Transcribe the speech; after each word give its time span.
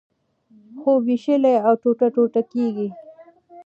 خوب 0.79 1.01
وېشلی 1.07 1.55
او 1.67 1.73
ټوټه 1.81 2.07
ټوټه 2.15 2.41
کېږي. 2.51 2.89